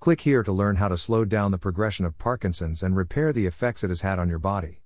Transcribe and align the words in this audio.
Click 0.00 0.22
here 0.22 0.42
to 0.42 0.50
learn 0.50 0.76
how 0.76 0.88
to 0.88 0.96
slow 0.96 1.26
down 1.26 1.50
the 1.50 1.58
progression 1.58 2.06
of 2.06 2.16
Parkinson's 2.16 2.82
and 2.82 2.96
repair 2.96 3.34
the 3.34 3.44
effects 3.44 3.84
it 3.84 3.90
has 3.90 4.00
had 4.00 4.18
on 4.18 4.30
your 4.30 4.38
body. 4.38 4.80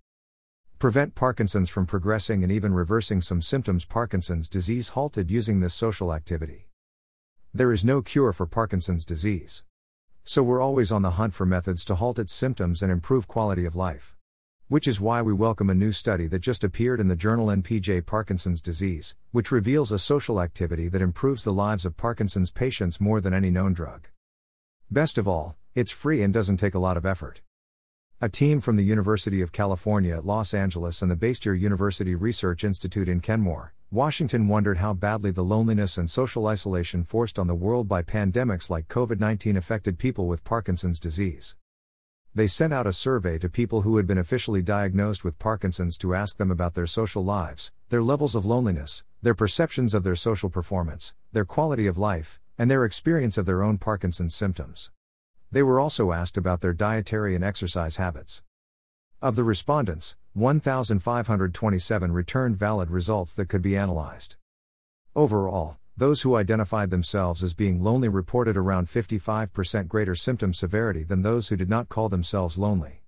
Prevent 0.81 1.15
Parkinson's 1.15 1.71
from 1.71 1.87
progressing 1.87 2.43
and 2.43 2.51
even 2.51 2.75
reversing 2.75 3.21
some 3.21 3.41
symptoms. 3.41 3.85
Parkinson's 3.85 4.49
disease 4.49 4.89
halted 4.89 5.31
using 5.31 5.61
this 5.61 5.73
social 5.73 6.13
activity. 6.13 6.67
There 7.55 7.73
is 7.73 7.85
no 7.85 8.03
cure 8.03 8.33
for 8.33 8.45
Parkinson's 8.45 9.05
disease. 9.05 9.63
So 10.25 10.43
we're 10.43 10.61
always 10.61 10.91
on 10.91 11.03
the 11.03 11.13
hunt 11.13 11.33
for 11.33 11.47
methods 11.47 11.85
to 11.85 11.95
halt 11.95 12.19
its 12.19 12.33
symptoms 12.33 12.83
and 12.83 12.91
improve 12.91 13.29
quality 13.29 13.65
of 13.67 13.77
life. 13.77 14.17
Which 14.67 14.89
is 14.89 15.01
why 15.01 15.23
we 15.23 15.33
welcome 15.33 15.71
a 15.71 15.77
new 15.77 15.93
study 15.93 16.27
that 16.27 16.41
just 16.41 16.65
appeared 16.65 16.99
in 16.99 17.07
the 17.07 17.15
journal 17.15 17.47
NPJ 17.47 18.05
Parkinson's 18.05 18.61
Disease, 18.61 19.15
which 19.31 19.53
reveals 19.53 19.93
a 19.93 19.99
social 20.01 20.41
activity 20.41 20.89
that 20.89 21.03
improves 21.03 21.45
the 21.45 21.53
lives 21.53 21.87
of 21.87 21.97
Parkinson's 21.97 22.51
patients 22.51 23.01
more 23.01 23.21
than 23.21 23.33
any 23.33 23.53
known 23.53 23.75
drug. 23.75 24.09
Best 24.95 25.19
of 25.19 25.27
all, 25.27 25.57
it's 25.75 25.91
free 25.91 26.23
and 26.23 26.33
doesn't 26.33 26.59
take 26.59 26.73
a 26.73 26.79
lot 26.79 26.97
of 26.97 27.05
effort. 27.05 27.41
A 28.21 28.29
team 28.29 28.61
from 28.61 28.77
the 28.77 28.85
University 28.85 29.41
of 29.41 29.51
California 29.51 30.17
at 30.17 30.25
Los 30.25 30.55
Angeles 30.55 31.03
and 31.03 31.11
the 31.11 31.17
Bastyr 31.17 31.59
University 31.59 32.15
Research 32.15 32.63
Institute 32.63 33.09
in 33.09 33.19
Kenmore, 33.19 33.75
Washington 33.91 34.47
wondered 34.47 34.79
how 34.79 34.93
badly 34.93 35.33
the 35.33 35.43
loneliness 35.43 35.99
and 35.99 36.09
social 36.09 36.47
isolation 36.47 37.03
forced 37.03 37.41
on 37.41 37.49
the 37.49 37.57
world 37.57 37.89
by 37.89 38.05
pandemics 38.05 38.71
like 38.71 38.87
COVID 38.87 39.19
19 39.19 39.57
affected 39.57 39.99
people 39.99 40.29
with 40.29 40.45
Parkinson's 40.45 41.01
disease. 41.01 41.57
They 42.33 42.47
sent 42.47 42.73
out 42.73 42.87
a 42.87 42.93
survey 42.93 43.39
to 43.39 43.49
people 43.49 43.81
who 43.81 43.97
had 43.97 44.07
been 44.07 44.19
officially 44.19 44.63
diagnosed 44.63 45.25
with 45.25 45.41
Parkinson's 45.41 45.99
to 45.99 46.15
ask 46.15 46.37
them 46.37 46.53
about 46.53 46.75
their 46.75 46.87
social 46.87 47.25
lives, 47.25 47.73
their 47.89 48.01
levels 48.01 48.37
of 48.37 48.47
loneliness, 48.47 49.03
their 49.23 49.35
perceptions 49.35 49.93
of 49.93 50.05
their 50.05 50.15
social 50.15 50.51
performance, 50.51 51.15
their 51.33 51.45
quality 51.45 51.89
of 51.89 51.99
life, 51.99 52.39
and 52.59 52.71
their 52.71 52.85
experience 52.85 53.37
of 53.37 53.47
their 53.47 53.63
own 53.63 53.79
Parkinson's 53.79 54.35
symptoms. 54.35 54.91
They 55.51 55.63
were 55.63 55.81
also 55.81 56.13
asked 56.13 56.37
about 56.37 56.61
their 56.61 56.73
dietary 56.73 57.35
and 57.35 57.45
exercise 57.45 57.97
habits. 57.97 58.43
Of 59.23 59.37
the 59.37 59.45
respondents, 59.45 60.17
1,527 60.35 62.13
returned 62.13 62.57
valid 62.57 62.91
results 62.91 63.33
that 63.35 63.49
could 63.49 63.63
be 63.63 63.77
analyzed. 63.77 64.37
Overall, 65.15 65.79
those 65.97 66.23
who 66.23 66.35
identified 66.35 66.91
themselves 66.91 67.45
as 67.45 67.55
being 67.55 67.83
lonely 67.83 68.09
reported 68.09 68.57
around 68.57 68.89
55% 68.89 69.87
greater 69.87 70.17
symptom 70.17 70.53
severity 70.53 71.05
than 71.05 71.23
those 71.23 71.49
who 71.49 71.57
did 71.57 71.69
not 71.69 71.89
call 71.89 72.09
themselves 72.09 72.59
lonely. 72.59 73.03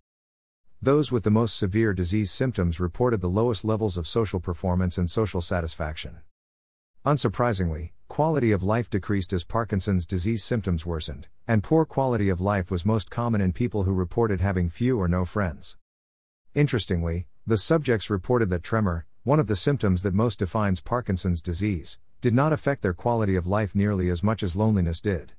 Those 0.81 1.11
with 1.11 1.25
the 1.25 1.31
most 1.31 1.57
severe 1.57 1.93
disease 1.93 2.31
symptoms 2.31 2.79
reported 2.79 3.21
the 3.21 3.29
lowest 3.29 3.65
levels 3.65 3.97
of 3.97 4.07
social 4.07 4.39
performance 4.39 4.99
and 4.99 5.11
social 5.11 5.41
satisfaction. 5.41 6.21
Unsurprisingly, 7.07 7.93
quality 8.09 8.51
of 8.51 8.65
life 8.65 8.91
decreased 8.91 9.33
as 9.33 9.45
Parkinson's 9.45 10.05
disease 10.05 10.43
symptoms 10.43 10.85
worsened, 10.85 11.29
and 11.47 11.63
poor 11.63 11.85
quality 11.85 12.29
of 12.29 12.41
life 12.41 12.69
was 12.69 12.85
most 12.85 13.11
common 13.11 13.41
in 13.41 13.53
people 13.53 13.85
who 13.85 13.95
reported 13.95 14.41
having 14.41 14.69
few 14.69 15.01
or 15.01 15.07
no 15.07 15.25
friends. 15.25 15.77
Interestingly, 16.53 17.29
the 17.47 17.57
subjects 17.57 18.11
reported 18.11 18.51
that 18.51 18.65
tremor, 18.65 19.07
one 19.23 19.39
of 19.39 19.47
the 19.47 19.55
symptoms 19.55 20.03
that 20.03 20.15
most 20.15 20.41
defines 20.41 20.81
Parkinson's 20.81 21.41
disease, 21.41 22.01
did 22.21 22.35
not 22.35 22.53
affect 22.53 22.83
their 22.83 22.93
quality 22.93 23.37
of 23.37 23.47
life 23.47 23.73
nearly 23.73 24.11
as 24.11 24.25
much 24.25 24.43
as 24.43 24.57
loneliness 24.57 25.01
did. 25.01 25.31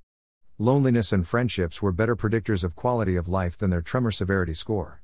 Loneliness 0.57 1.11
and 1.11 1.27
friendships 1.27 1.81
were 1.81 1.91
better 1.91 2.15
predictors 2.15 2.63
of 2.63 2.77
quality 2.77 3.17
of 3.17 3.27
life 3.27 3.57
than 3.57 3.71
their 3.71 3.81
tremor 3.81 4.11
severity 4.11 4.53
score. 4.53 5.01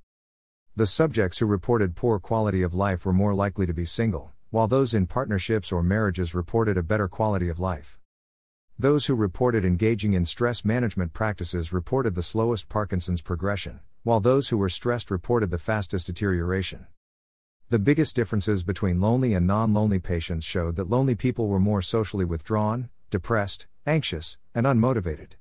The 0.77 0.88
subjects 0.88 1.39
who 1.39 1.45
reported 1.45 1.98
poor 1.98 2.20
quality 2.20 2.61
of 2.61 2.73
life 2.73 3.05
were 3.05 3.11
more 3.11 3.36
likely 3.36 3.66
to 3.66 3.73
be 3.73 3.83
single, 3.83 4.33
while 4.53 4.67
those 4.67 4.93
in 4.93 5.07
partnerships 5.07 5.71
or 5.71 5.81
marriages 5.81 6.35
reported 6.35 6.77
a 6.77 6.83
better 6.83 7.07
quality 7.07 7.49
of 7.49 7.59
life. 7.59 7.97
Those 8.77 9.07
who 9.07 9.15
reported 9.15 9.65
engaging 9.65 10.13
in 10.13 10.25
stress 10.25 10.63
management 10.63 11.11
practices 11.11 11.73
reported 11.73 12.13
the 12.13 12.21
slowest 12.21 12.69
Parkinson's 12.69 13.23
progression, 13.23 13.79
while 14.03 14.19
those 14.19 14.49
who 14.49 14.57
were 14.59 14.69
stressed 14.69 15.09
reported 15.09 15.49
the 15.49 15.57
fastest 15.57 16.05
deterioration. 16.05 16.85
The 17.69 17.79
biggest 17.79 18.15
differences 18.15 18.63
between 18.63 19.01
lonely 19.01 19.33
and 19.33 19.47
non 19.47 19.73
lonely 19.73 19.97
patients 19.97 20.45
showed 20.45 20.75
that 20.75 20.87
lonely 20.87 21.15
people 21.15 21.47
were 21.47 21.59
more 21.59 21.81
socially 21.81 22.23
withdrawn, 22.23 22.89
depressed, 23.09 23.65
anxious, 23.87 24.37
and 24.53 24.67
unmotivated. 24.67 25.31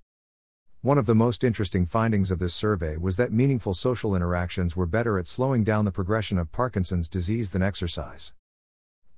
One 0.81 0.97
of 0.97 1.05
the 1.05 1.15
most 1.15 1.45
interesting 1.45 1.85
findings 1.85 2.31
of 2.31 2.39
this 2.39 2.55
survey 2.55 2.97
was 2.97 3.19
that 3.19 3.31
meaningful 3.31 3.75
social 3.75 4.17
interactions 4.17 4.75
were 4.75 4.87
better 4.87 5.19
at 5.19 5.29
slowing 5.29 5.65
down 5.65 5.85
the 5.85 5.93
progression 5.93 6.39
of 6.39 6.51
Parkinson's 6.51 7.11
disease 7.11 7.51
than 7.51 7.61
exercise. 7.61 8.33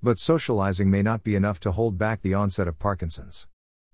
But 0.05 0.19
socializing 0.19 0.91
may 0.91 1.01
not 1.01 1.25
be 1.25 1.35
enough 1.35 1.59
to 1.61 1.73
hold 1.73 1.97
back 1.97 2.21
the 2.21 2.35
onset 2.35 2.69
of 2.69 2.79
Parkinson's. 2.79 3.49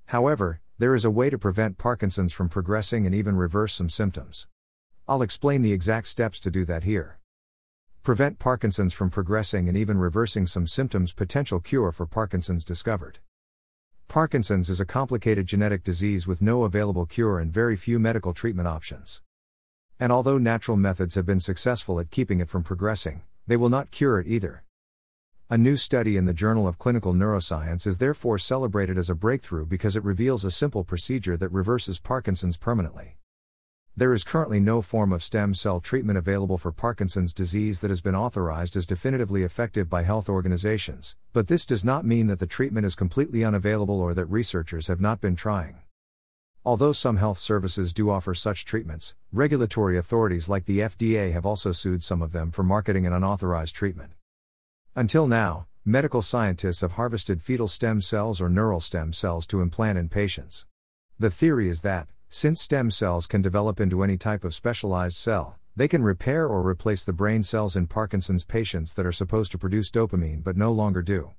However, 0.06 0.60
there 0.76 0.96
is 0.96 1.04
a 1.04 1.10
way 1.10 1.30
to 1.30 1.38
prevent 1.38 1.78
Parkinson's 1.78 2.32
from 2.32 2.48
progressing 2.48 3.06
and 3.06 3.14
even 3.14 3.36
reverse 3.36 3.74
some 3.74 3.88
symptoms. 3.88 4.48
I'll 5.06 5.22
explain 5.22 5.62
the 5.62 5.72
exact 5.72 6.08
steps 6.08 6.40
to 6.40 6.50
do 6.50 6.64
that 6.64 6.82
here. 6.82 7.20
Prevent 8.02 8.40
Parkinson's 8.40 8.92
from 8.92 9.08
progressing 9.08 9.68
and 9.68 9.76
even 9.76 9.98
reversing 9.98 10.48
some 10.48 10.66
symptoms. 10.66 11.12
Potential 11.12 11.60
cure 11.60 11.92
for 11.92 12.06
Parkinson's 12.06 12.64
discovered. 12.64 13.20
Parkinson's 14.08 14.68
is 14.68 14.80
a 14.80 14.84
complicated 14.84 15.46
genetic 15.46 15.84
disease 15.84 16.26
with 16.26 16.42
no 16.42 16.64
available 16.64 17.06
cure 17.06 17.38
and 17.38 17.52
very 17.52 17.76
few 17.76 18.00
medical 18.00 18.34
treatment 18.34 18.66
options. 18.66 19.22
And 20.00 20.10
although 20.10 20.38
natural 20.38 20.76
methods 20.76 21.14
have 21.14 21.24
been 21.24 21.38
successful 21.38 22.00
at 22.00 22.10
keeping 22.10 22.40
it 22.40 22.48
from 22.48 22.64
progressing, 22.64 23.22
they 23.46 23.56
will 23.56 23.68
not 23.68 23.92
cure 23.92 24.18
it 24.18 24.26
either. 24.26 24.64
A 25.52 25.58
new 25.58 25.76
study 25.76 26.16
in 26.16 26.26
the 26.26 26.32
Journal 26.32 26.68
of 26.68 26.78
Clinical 26.78 27.12
Neuroscience 27.12 27.84
is 27.84 27.98
therefore 27.98 28.38
celebrated 28.38 28.96
as 28.96 29.10
a 29.10 29.16
breakthrough 29.16 29.66
because 29.66 29.96
it 29.96 30.04
reveals 30.04 30.44
a 30.44 30.50
simple 30.52 30.84
procedure 30.84 31.36
that 31.36 31.48
reverses 31.48 31.98
Parkinson's 31.98 32.56
permanently. 32.56 33.16
There 33.96 34.14
is 34.14 34.22
currently 34.22 34.60
no 34.60 34.80
form 34.80 35.12
of 35.12 35.24
stem 35.24 35.54
cell 35.54 35.80
treatment 35.80 36.18
available 36.18 36.56
for 36.56 36.70
Parkinson's 36.70 37.34
disease 37.34 37.80
that 37.80 37.90
has 37.90 38.00
been 38.00 38.14
authorized 38.14 38.76
as 38.76 38.86
definitively 38.86 39.42
effective 39.42 39.90
by 39.90 40.04
health 40.04 40.28
organizations, 40.28 41.16
but 41.32 41.48
this 41.48 41.66
does 41.66 41.84
not 41.84 42.06
mean 42.06 42.28
that 42.28 42.38
the 42.38 42.46
treatment 42.46 42.86
is 42.86 42.94
completely 42.94 43.42
unavailable 43.42 44.00
or 44.00 44.14
that 44.14 44.26
researchers 44.26 44.86
have 44.86 45.00
not 45.00 45.20
been 45.20 45.34
trying. 45.34 45.80
Although 46.64 46.92
some 46.92 47.16
health 47.16 47.38
services 47.38 47.92
do 47.92 48.08
offer 48.08 48.36
such 48.36 48.64
treatments, 48.64 49.16
regulatory 49.32 49.98
authorities 49.98 50.48
like 50.48 50.66
the 50.66 50.78
FDA 50.78 51.32
have 51.32 51.44
also 51.44 51.72
sued 51.72 52.04
some 52.04 52.22
of 52.22 52.30
them 52.30 52.52
for 52.52 52.62
marketing 52.62 53.04
an 53.04 53.12
unauthorized 53.12 53.74
treatment. 53.74 54.12
Until 55.00 55.26
now, 55.26 55.66
medical 55.82 56.20
scientists 56.20 56.82
have 56.82 56.92
harvested 56.92 57.40
fetal 57.40 57.68
stem 57.68 58.02
cells 58.02 58.38
or 58.38 58.50
neural 58.50 58.80
stem 58.80 59.14
cells 59.14 59.46
to 59.46 59.62
implant 59.62 59.96
in 59.96 60.10
patients. 60.10 60.66
The 61.18 61.30
theory 61.30 61.70
is 61.70 61.80
that, 61.80 62.08
since 62.28 62.60
stem 62.60 62.90
cells 62.90 63.26
can 63.26 63.40
develop 63.40 63.80
into 63.80 64.02
any 64.02 64.18
type 64.18 64.44
of 64.44 64.54
specialized 64.54 65.16
cell, 65.16 65.58
they 65.74 65.88
can 65.88 66.02
repair 66.02 66.46
or 66.46 66.60
replace 66.68 67.02
the 67.02 67.14
brain 67.14 67.42
cells 67.42 67.76
in 67.76 67.86
Parkinson's 67.86 68.44
patients 68.44 68.92
that 68.92 69.06
are 69.06 69.10
supposed 69.10 69.52
to 69.52 69.58
produce 69.58 69.90
dopamine 69.90 70.44
but 70.44 70.58
no 70.58 70.70
longer 70.70 71.00
do. 71.00 71.30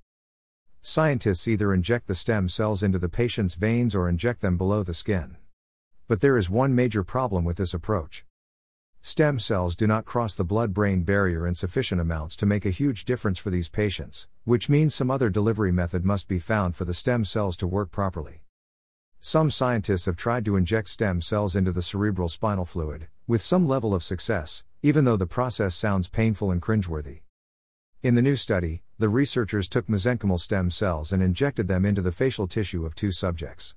Scientists 0.81 1.47
either 1.47 1.71
inject 1.71 2.07
the 2.07 2.16
stem 2.16 2.50
cells 2.50 2.81
into 2.81 2.97
the 2.97 3.09
patient's 3.09 3.53
veins 3.53 3.94
or 3.94 4.09
inject 4.09 4.41
them 4.41 4.57
below 4.57 4.81
the 4.81 4.95
skin. 4.95 5.38
But 6.07 6.21
there 6.21 6.39
is 6.39 6.50
one 6.50 6.73
major 6.73 7.03
problem 7.03 7.44
with 7.44 7.57
this 7.57 7.75
approach. 7.75 8.25
Stem 9.03 9.39
cells 9.39 9.75
do 9.75 9.88
not 9.88 10.06
cross 10.06 10.35
the 10.35 10.44
blood 10.44 10.75
brain 10.75 11.01
barrier 11.01 11.47
in 11.47 11.56
sufficient 11.56 12.00
amounts 12.00 12.35
to 12.35 12.45
make 12.45 12.67
a 12.67 12.69
huge 12.69 13.03
difference 13.03 13.39
for 13.39 13.50
these 13.50 13.67
patients, 13.67 14.28
which 14.44 14.69
means 14.69 14.94
some 14.94 15.09
other 15.09 15.28
delivery 15.28 15.72
method 15.72 16.06
must 16.06 16.28
be 16.28 16.38
found 16.38 16.75
for 16.75 16.85
the 16.85 16.94
stem 16.94 17.25
cells 17.25 17.57
to 17.57 17.66
work 17.66 17.89
properly. 17.89 18.44
Some 19.19 19.50
scientists 19.50 20.06
have 20.06 20.17
tried 20.17 20.45
to 20.45 20.56
inject 20.56 20.88
stem 20.88 21.19
cells 21.19 21.56
into 21.56 21.72
the 21.72 21.81
cerebral 21.81 22.29
spinal 22.29 22.63
fluid, 22.63 23.07
with 23.25 23.41
some 23.41 23.67
level 23.67 23.95
of 23.95 24.03
success, 24.03 24.63
even 24.84 25.03
though 25.03 25.18
the 25.18 25.25
process 25.25 25.73
sounds 25.73 26.07
painful 26.07 26.51
and 26.51 26.62
cringeworthy. 26.62 27.22
In 28.03 28.13
the 28.13 28.22
new 28.22 28.35
study, 28.35 28.83
the 29.00 29.09
researchers 29.09 29.68
took 29.68 29.88
mesenchymal 29.88 30.39
stem 30.39 30.69
cells 30.69 31.12
and 31.12 31.23
injected 31.23 31.68
them 31.68 31.85
into 31.85 32.03
the 32.03 32.12
facial 32.12 32.47
tissue 32.47 32.85
of 32.85 32.94
two 32.94 33.12
subjects. 33.12 33.73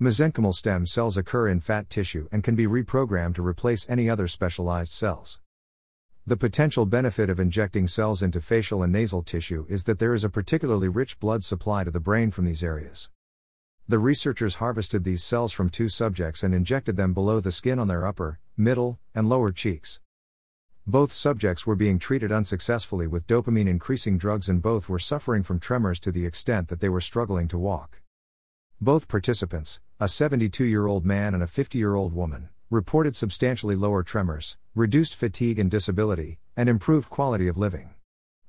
Mesenchymal 0.00 0.54
stem 0.54 0.86
cells 0.86 1.18
occur 1.18 1.46
in 1.46 1.60
fat 1.60 1.90
tissue 1.90 2.26
and 2.32 2.42
can 2.42 2.54
be 2.54 2.66
reprogrammed 2.66 3.34
to 3.34 3.46
replace 3.46 3.86
any 3.86 4.08
other 4.08 4.26
specialized 4.26 4.94
cells. 4.94 5.40
The 6.26 6.38
potential 6.38 6.86
benefit 6.86 7.28
of 7.28 7.38
injecting 7.38 7.86
cells 7.86 8.22
into 8.22 8.40
facial 8.40 8.82
and 8.82 8.94
nasal 8.94 9.22
tissue 9.22 9.66
is 9.68 9.84
that 9.84 9.98
there 9.98 10.14
is 10.14 10.24
a 10.24 10.30
particularly 10.30 10.88
rich 10.88 11.20
blood 11.20 11.44
supply 11.44 11.84
to 11.84 11.90
the 11.90 12.00
brain 12.00 12.30
from 12.30 12.46
these 12.46 12.64
areas. 12.64 13.10
The 13.86 13.98
researchers 13.98 14.54
harvested 14.54 15.04
these 15.04 15.22
cells 15.22 15.52
from 15.52 15.68
two 15.68 15.90
subjects 15.90 16.42
and 16.42 16.54
injected 16.54 16.96
them 16.96 17.12
below 17.12 17.40
the 17.40 17.52
skin 17.52 17.78
on 17.78 17.88
their 17.88 18.06
upper, 18.06 18.38
middle, 18.56 18.98
and 19.14 19.28
lower 19.28 19.52
cheeks. 19.52 20.00
Both 20.86 21.12
subjects 21.12 21.66
were 21.66 21.76
being 21.76 21.98
treated 21.98 22.32
unsuccessfully 22.32 23.06
with 23.06 23.26
dopamine 23.26 23.68
increasing 23.68 24.16
drugs, 24.16 24.48
and 24.48 24.62
both 24.62 24.88
were 24.88 24.98
suffering 24.98 25.42
from 25.42 25.60
tremors 25.60 26.00
to 26.00 26.10
the 26.10 26.24
extent 26.24 26.68
that 26.68 26.80
they 26.80 26.88
were 26.88 27.02
struggling 27.02 27.48
to 27.48 27.58
walk. 27.58 27.99
Both 28.82 29.08
participants, 29.08 29.78
a 30.00 30.08
72 30.08 30.64
year 30.64 30.86
old 30.86 31.04
man 31.04 31.34
and 31.34 31.42
a 31.42 31.46
50 31.46 31.76
year 31.76 31.94
old 31.94 32.14
woman, 32.14 32.48
reported 32.70 33.14
substantially 33.14 33.76
lower 33.76 34.02
tremors, 34.02 34.56
reduced 34.74 35.14
fatigue 35.14 35.58
and 35.58 35.70
disability, 35.70 36.38
and 36.56 36.66
improved 36.66 37.10
quality 37.10 37.46
of 37.46 37.58
living. 37.58 37.90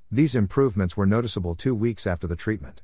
These 0.10 0.34
improvements 0.34 0.96
were 0.96 1.06
noticeable 1.06 1.54
two 1.54 1.76
weeks 1.76 2.08
after 2.08 2.28
the 2.28 2.38
treatment. 2.38 2.82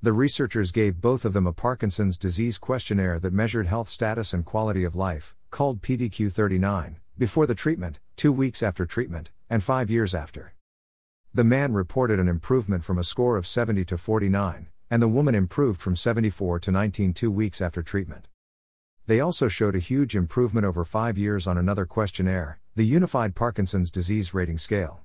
The 0.00 0.14
researchers 0.14 0.72
gave 0.72 1.02
both 1.02 1.26
of 1.26 1.34
them 1.34 1.46
a 1.46 1.52
Parkinson's 1.52 2.16
disease 2.16 2.56
questionnaire 2.56 3.18
that 3.18 3.34
measured 3.34 3.66
health 3.66 3.88
status 3.88 4.32
and 4.32 4.42
quality 4.42 4.82
of 4.82 4.96
life, 4.96 5.34
called 5.50 5.82
PDQ 5.82 6.32
39, 6.32 6.96
before 7.18 7.46
the 7.46 7.54
treatment, 7.54 8.00
two 8.16 8.32
weeks 8.32 8.62
after 8.62 8.86
treatment, 8.86 9.30
and 9.50 9.62
five 9.62 9.90
years 9.90 10.14
after. 10.14 10.54
The 11.34 11.44
man 11.44 11.74
reported 11.74 12.18
an 12.18 12.28
improvement 12.28 12.82
from 12.82 12.96
a 12.96 13.04
score 13.04 13.36
of 13.36 13.46
70 13.46 13.84
to 13.84 13.98
49, 13.98 14.68
and 14.92 15.00
the 15.00 15.08
woman 15.08 15.34
improved 15.34 15.80
from 15.80 15.96
74 15.96 16.60
to 16.60 16.70
19 16.70 17.14
two 17.14 17.30
weeks 17.30 17.62
after 17.62 17.82
treatment. 17.82 18.28
They 19.06 19.20
also 19.20 19.48
showed 19.48 19.74
a 19.74 19.78
huge 19.78 20.14
improvement 20.14 20.66
over 20.66 20.84
five 20.84 21.16
years 21.16 21.46
on 21.46 21.56
another 21.56 21.86
questionnaire, 21.86 22.60
the 22.76 22.84
Unified 22.84 23.34
Parkinson's 23.34 23.90
Disease 23.90 24.34
Rating 24.34 24.58
Scale. 24.58 25.00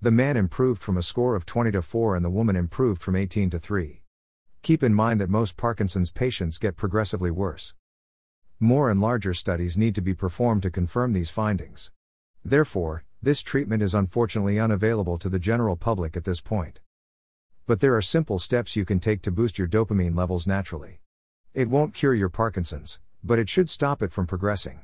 The 0.00 0.12
man 0.12 0.36
improved 0.36 0.80
from 0.80 0.96
a 0.96 1.02
score 1.02 1.34
of 1.34 1.44
20 1.44 1.72
to 1.72 1.82
4 1.82 2.14
and 2.14 2.24
the 2.24 2.30
woman 2.30 2.54
improved 2.54 3.02
from 3.02 3.16
18 3.16 3.50
to 3.50 3.58
3. 3.58 4.00
Keep 4.62 4.84
in 4.84 4.94
mind 4.94 5.20
that 5.20 5.28
most 5.28 5.56
Parkinson's 5.56 6.12
patients 6.12 6.56
get 6.56 6.76
progressively 6.76 7.32
worse. 7.32 7.74
More 8.60 8.92
and 8.92 9.00
larger 9.00 9.34
studies 9.34 9.76
need 9.76 9.96
to 9.96 10.00
be 10.00 10.14
performed 10.14 10.62
to 10.62 10.70
confirm 10.70 11.14
these 11.14 11.30
findings. 11.30 11.90
Therefore, 12.44 13.02
this 13.20 13.42
treatment 13.42 13.82
is 13.82 13.92
unfortunately 13.92 14.60
unavailable 14.60 15.18
to 15.18 15.28
the 15.28 15.40
general 15.40 15.74
public 15.74 16.16
at 16.16 16.22
this 16.22 16.40
point. 16.40 16.78
But 17.66 17.80
there 17.80 17.96
are 17.96 18.02
simple 18.02 18.38
steps 18.38 18.76
you 18.76 18.84
can 18.84 19.00
take 19.00 19.22
to 19.22 19.32
boost 19.32 19.58
your 19.58 19.66
dopamine 19.66 20.16
levels 20.16 20.46
naturally. 20.46 21.00
It 21.52 21.68
won't 21.68 21.94
cure 21.94 22.14
your 22.14 22.28
Parkinson's, 22.28 23.00
but 23.24 23.40
it 23.40 23.48
should 23.48 23.68
stop 23.68 24.02
it 24.02 24.12
from 24.12 24.28
progressing. 24.28 24.82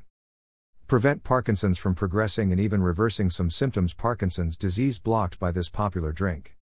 Prevent 0.89 1.23
Parkinson's 1.23 1.79
from 1.79 1.95
progressing 1.95 2.51
and 2.51 2.61
even 2.61 2.83
reversing 2.83 3.31
some 3.31 3.51
symptoms 3.51 3.95
Parkinson's 3.95 4.57
disease 4.57 4.99
blocked 4.99 5.39
by 5.39 5.53
this 5.53 5.69
popular 5.69 6.11
drink. 6.11 6.57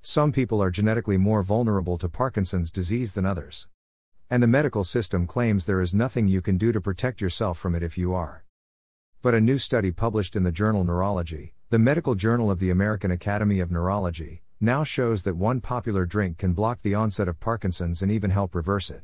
Some 0.00 0.32
people 0.32 0.62
are 0.62 0.70
genetically 0.70 1.18
more 1.18 1.42
vulnerable 1.42 1.98
to 1.98 2.08
Parkinson's 2.08 2.70
disease 2.70 3.12
than 3.12 3.26
others. 3.26 3.68
And 4.30 4.42
the 4.42 4.46
medical 4.46 4.82
system 4.82 5.26
claims 5.26 5.66
there 5.66 5.82
is 5.82 5.92
nothing 5.92 6.26
you 6.26 6.40
can 6.40 6.56
do 6.56 6.72
to 6.72 6.80
protect 6.80 7.20
yourself 7.20 7.58
from 7.58 7.74
it 7.74 7.82
if 7.82 7.98
you 7.98 8.14
are. 8.14 8.46
But 9.20 9.34
a 9.34 9.42
new 9.42 9.58
study 9.58 9.90
published 9.90 10.36
in 10.36 10.42
the 10.42 10.52
journal 10.52 10.84
Neurology, 10.84 11.52
the 11.68 11.78
medical 11.78 12.14
journal 12.14 12.50
of 12.50 12.60
the 12.60 12.70
American 12.70 13.10
Academy 13.10 13.60
of 13.60 13.70
Neurology, 13.70 14.40
now 14.60 14.84
shows 14.84 15.22
that 15.24 15.36
one 15.36 15.60
popular 15.60 16.06
drink 16.06 16.38
can 16.38 16.52
block 16.52 16.80
the 16.82 16.94
onset 16.94 17.28
of 17.28 17.40
Parkinson's 17.40 18.02
and 18.02 18.10
even 18.10 18.30
help 18.30 18.54
reverse 18.54 18.90
it. 18.90 19.02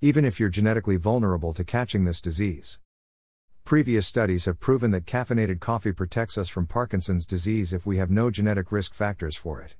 Even 0.00 0.24
if 0.24 0.38
you're 0.38 0.48
genetically 0.48 0.96
vulnerable 0.96 1.52
to 1.52 1.64
catching 1.64 2.04
this 2.04 2.20
disease. 2.20 2.78
Previous 3.64 4.06
studies 4.06 4.46
have 4.46 4.58
proven 4.58 4.90
that 4.90 5.06
caffeinated 5.06 5.60
coffee 5.60 5.92
protects 5.92 6.36
us 6.36 6.48
from 6.48 6.66
Parkinson's 6.66 7.24
disease 7.24 7.72
if 7.72 7.86
we 7.86 7.96
have 7.96 8.10
no 8.10 8.30
genetic 8.30 8.72
risk 8.72 8.94
factors 8.94 9.36
for 9.36 9.60
it. 9.60 9.76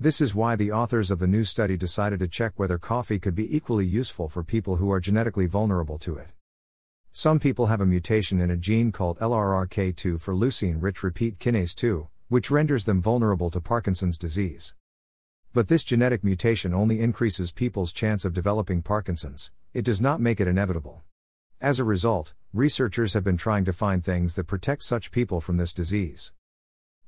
This 0.00 0.20
is 0.20 0.34
why 0.34 0.56
the 0.56 0.72
authors 0.72 1.12
of 1.12 1.20
the 1.20 1.28
new 1.28 1.44
study 1.44 1.76
decided 1.76 2.18
to 2.20 2.26
check 2.26 2.54
whether 2.56 2.78
coffee 2.78 3.20
could 3.20 3.36
be 3.36 3.54
equally 3.54 3.86
useful 3.86 4.28
for 4.28 4.42
people 4.42 4.76
who 4.76 4.90
are 4.90 4.98
genetically 4.98 5.46
vulnerable 5.46 5.98
to 5.98 6.16
it. 6.16 6.28
Some 7.12 7.38
people 7.38 7.66
have 7.66 7.80
a 7.80 7.86
mutation 7.86 8.40
in 8.40 8.50
a 8.50 8.56
gene 8.56 8.90
called 8.90 9.18
LRRK2 9.20 10.20
for 10.20 10.34
leucine 10.34 10.78
rich 10.80 11.02
repeat 11.02 11.38
kinase 11.38 11.74
2, 11.74 12.08
which 12.32 12.50
renders 12.50 12.86
them 12.86 13.02
vulnerable 13.02 13.50
to 13.50 13.60
Parkinson's 13.60 14.16
disease. 14.16 14.72
But 15.52 15.68
this 15.68 15.84
genetic 15.84 16.24
mutation 16.24 16.72
only 16.72 16.98
increases 16.98 17.52
people's 17.52 17.92
chance 17.92 18.24
of 18.24 18.32
developing 18.32 18.80
Parkinson's, 18.80 19.50
it 19.74 19.84
does 19.84 20.00
not 20.00 20.18
make 20.18 20.40
it 20.40 20.48
inevitable. 20.48 21.02
As 21.60 21.78
a 21.78 21.84
result, 21.84 22.32
researchers 22.54 23.12
have 23.12 23.22
been 23.22 23.36
trying 23.36 23.66
to 23.66 23.72
find 23.74 24.02
things 24.02 24.32
that 24.36 24.46
protect 24.46 24.82
such 24.82 25.10
people 25.10 25.42
from 25.42 25.58
this 25.58 25.74
disease. 25.74 26.32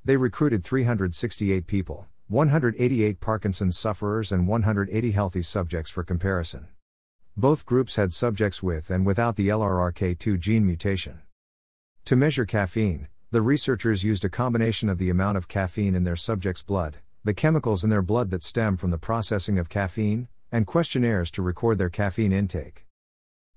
They 0.03 0.15
recruited 0.15 0.63
368 0.63 1.65
people, 1.65 2.05
188 2.27 3.19
Parkinson's 3.19 3.79
sufferers, 3.79 4.31
and 4.31 4.47
180 4.47 5.09
healthy 5.09 5.41
subjects 5.41 5.89
for 5.89 6.03
comparison. 6.03 6.67
Both 7.35 7.65
groups 7.65 7.95
had 7.95 8.13
subjects 8.13 8.61
with 8.61 8.91
and 8.91 9.07
without 9.07 9.37
the 9.37 9.47
LRRK2 9.47 10.39
gene 10.39 10.67
mutation. 10.67 11.21
To 12.05 12.15
measure 12.15 12.45
caffeine, 12.45 13.07
the 13.31 13.41
researchers 13.41 14.03
used 14.03 14.23
a 14.23 14.29
combination 14.29 14.87
of 14.87 14.97
the 14.97 15.09
amount 15.09 15.37
of 15.37 15.47
caffeine 15.47 15.95
in 15.95 16.03
their 16.03 16.15
subjects' 16.15 16.63
blood, 16.63 16.97
the 17.23 17.33
chemicals 17.33 17.83
in 17.83 17.89
their 17.89 18.01
blood 18.01 18.29
that 18.29 18.43
stem 18.43 18.77
from 18.77 18.91
the 18.91 18.97
processing 18.97 19.57
of 19.57 19.67
caffeine, 19.67 20.27
and 20.51 20.67
questionnaires 20.67 21.31
to 21.31 21.41
record 21.41 21.77
their 21.77 21.89
caffeine 21.89 22.31
intake. 22.31 22.85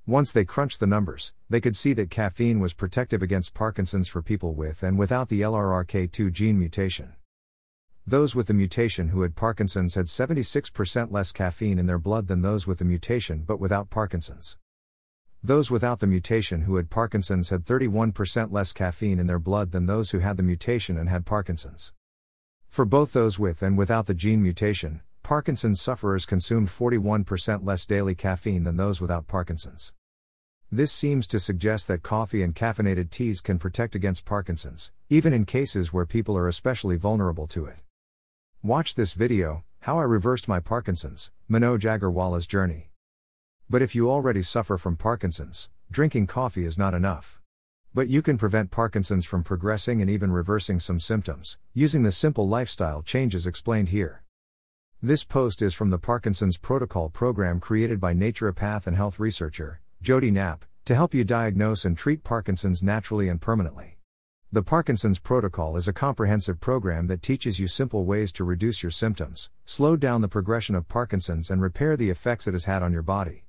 Once 0.06 0.32
they 0.32 0.44
crunched 0.44 0.80
the 0.80 0.86
numbers, 0.86 1.34
they 1.50 1.60
could 1.60 1.76
see 1.76 1.92
that 1.92 2.10
caffeine 2.10 2.60
was 2.60 2.72
protective 2.72 3.22
against 3.22 3.52
Parkinson's 3.52 4.08
for 4.08 4.22
people 4.22 4.54
with 4.54 4.82
and 4.82 4.98
without 4.98 5.28
the 5.28 5.42
LRRK2 5.42 6.32
gene 6.32 6.58
mutation. 6.58 7.12
Those 8.06 8.34
with 8.34 8.46
the 8.46 8.54
mutation 8.54 9.08
who 9.08 9.20
had 9.20 9.36
Parkinson's 9.36 9.96
had 9.96 10.06
76% 10.06 11.12
less 11.12 11.30
caffeine 11.30 11.78
in 11.78 11.84
their 11.84 11.98
blood 11.98 12.26
than 12.26 12.40
those 12.40 12.66
with 12.66 12.78
the 12.78 12.86
mutation 12.86 13.44
but 13.46 13.60
without 13.60 13.90
Parkinson's. 13.90 14.56
Those 15.42 15.70
without 15.70 16.00
the 16.00 16.06
mutation 16.08 16.62
who 16.62 16.76
had 16.76 16.90
Parkinson's 16.90 17.50
had 17.50 17.64
31% 17.64 18.50
less 18.50 18.72
caffeine 18.72 19.20
in 19.20 19.28
their 19.28 19.38
blood 19.38 19.70
than 19.70 19.86
those 19.86 20.10
who 20.10 20.18
had 20.18 20.36
the 20.36 20.42
mutation 20.42 20.98
and 20.98 21.08
had 21.08 21.24
Parkinson's. 21.24 21.92
For 22.68 22.84
both 22.84 23.12
those 23.12 23.38
with 23.38 23.62
and 23.62 23.78
without 23.78 24.06
the 24.06 24.14
gene 24.14 24.42
mutation, 24.42 25.00
Parkinson's 25.22 25.80
sufferers 25.80 26.26
consumed 26.26 26.68
41% 26.68 27.64
less 27.64 27.86
daily 27.86 28.16
caffeine 28.16 28.64
than 28.64 28.76
those 28.76 29.00
without 29.00 29.28
Parkinson's. 29.28 29.92
This 30.72 30.90
seems 30.90 31.26
to 31.28 31.38
suggest 31.38 31.86
that 31.86 32.02
coffee 32.02 32.42
and 32.42 32.54
caffeinated 32.54 33.10
teas 33.10 33.40
can 33.40 33.58
protect 33.58 33.94
against 33.94 34.24
Parkinson's, 34.24 34.90
even 35.08 35.32
in 35.32 35.44
cases 35.44 35.92
where 35.92 36.04
people 36.04 36.36
are 36.36 36.48
especially 36.48 36.96
vulnerable 36.96 37.46
to 37.46 37.64
it. 37.64 37.76
Watch 38.62 38.96
this 38.96 39.14
video, 39.14 39.64
How 39.80 39.98
I 39.98 40.02
Reversed 40.02 40.48
My 40.48 40.58
Parkinson's, 40.58 41.30
Manoj 41.48 41.84
Agarwala's 41.84 42.46
Journey. 42.46 42.90
But 43.70 43.82
if 43.82 43.94
you 43.94 44.10
already 44.10 44.42
suffer 44.42 44.78
from 44.78 44.96
Parkinson's, 44.96 45.68
drinking 45.90 46.26
coffee 46.26 46.64
is 46.64 46.78
not 46.78 46.94
enough. 46.94 47.38
But 47.92 48.08
you 48.08 48.22
can 48.22 48.38
prevent 48.38 48.70
Parkinson's 48.70 49.26
from 49.26 49.44
progressing 49.44 50.00
and 50.00 50.10
even 50.10 50.32
reversing 50.32 50.80
some 50.80 50.98
symptoms, 50.98 51.58
using 51.74 52.02
the 52.02 52.10
simple 52.10 52.48
lifestyle 52.48 53.02
changes 53.02 53.46
explained 53.46 53.90
here. 53.90 54.24
This 55.02 55.22
post 55.22 55.60
is 55.60 55.74
from 55.74 55.90
the 55.90 55.98
Parkinson's 55.98 56.56
Protocol 56.56 57.10
program 57.10 57.60
created 57.60 58.00
by 58.00 58.14
naturopath 58.14 58.86
and 58.86 58.96
health 58.96 59.20
researcher, 59.20 59.80
Jody 60.00 60.30
Knapp, 60.30 60.64
to 60.86 60.94
help 60.94 61.12
you 61.12 61.22
diagnose 61.22 61.84
and 61.84 61.96
treat 61.96 62.24
Parkinson's 62.24 62.82
naturally 62.82 63.28
and 63.28 63.38
permanently. 63.38 63.98
The 64.50 64.62
Parkinson's 64.62 65.18
Protocol 65.18 65.76
is 65.76 65.86
a 65.86 65.92
comprehensive 65.92 66.58
program 66.58 67.06
that 67.08 67.20
teaches 67.20 67.60
you 67.60 67.68
simple 67.68 68.06
ways 68.06 68.32
to 68.32 68.44
reduce 68.44 68.82
your 68.82 68.92
symptoms, 68.92 69.50
slow 69.66 69.94
down 69.94 70.22
the 70.22 70.28
progression 70.28 70.74
of 70.74 70.88
Parkinson's, 70.88 71.50
and 71.50 71.60
repair 71.60 71.98
the 71.98 72.08
effects 72.08 72.48
it 72.48 72.54
has 72.54 72.64
had 72.64 72.82
on 72.82 72.94
your 72.94 73.02
body. 73.02 73.44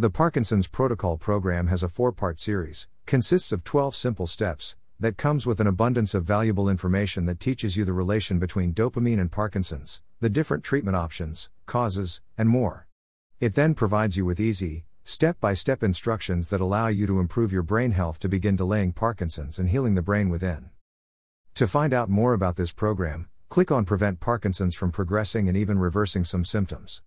The 0.00 0.08
Parkinson's 0.08 0.66
Protocol 0.66 1.18
program 1.18 1.66
has 1.66 1.82
a 1.82 1.88
four 1.90 2.10
part 2.10 2.40
series, 2.40 2.88
consists 3.04 3.52
of 3.52 3.64
12 3.64 3.94
simple 3.94 4.26
steps, 4.26 4.74
that 4.98 5.18
comes 5.18 5.44
with 5.44 5.60
an 5.60 5.66
abundance 5.66 6.14
of 6.14 6.24
valuable 6.24 6.70
information 6.70 7.26
that 7.26 7.38
teaches 7.38 7.76
you 7.76 7.84
the 7.84 7.92
relation 7.92 8.38
between 8.38 8.72
dopamine 8.72 9.20
and 9.20 9.30
Parkinson's, 9.30 10.00
the 10.20 10.30
different 10.30 10.64
treatment 10.64 10.96
options, 10.96 11.50
causes, 11.66 12.22
and 12.38 12.48
more. 12.48 12.86
It 13.40 13.56
then 13.56 13.74
provides 13.74 14.16
you 14.16 14.24
with 14.24 14.40
easy, 14.40 14.86
Step 15.04 15.38
by 15.38 15.52
step 15.52 15.82
instructions 15.82 16.48
that 16.48 16.62
allow 16.62 16.86
you 16.86 17.06
to 17.06 17.20
improve 17.20 17.52
your 17.52 17.62
brain 17.62 17.92
health 17.92 18.18
to 18.20 18.28
begin 18.30 18.56
delaying 18.56 18.94
Parkinson's 18.94 19.58
and 19.58 19.68
healing 19.68 19.96
the 19.96 20.00
brain 20.00 20.30
within. 20.30 20.70
To 21.56 21.66
find 21.66 21.92
out 21.92 22.08
more 22.08 22.32
about 22.32 22.56
this 22.56 22.72
program, 22.72 23.28
click 23.50 23.70
on 23.70 23.84
Prevent 23.84 24.18
Parkinson's 24.18 24.74
from 24.74 24.92
Progressing 24.92 25.46
and 25.46 25.58
even 25.58 25.78
reversing 25.78 26.24
some 26.24 26.46
symptoms. 26.46 26.98